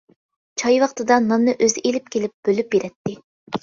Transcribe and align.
چاي 0.61 0.79
ۋاقتىدا 0.85 1.19
ناننى 1.27 1.57
ئۆزى 1.59 1.87
ئېلىپ 1.87 2.13
كېلىپ 2.19 2.37
بۆلۈپ 2.47 2.77
بېرەتتى. 2.77 3.21